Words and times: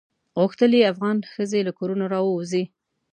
غوښتل 0.39 0.71
یې 0.77 0.89
افغان 0.93 1.17
ښځې 1.33 1.59
له 1.67 1.71
کورونو 1.79 2.05
راووزي. 2.13 2.63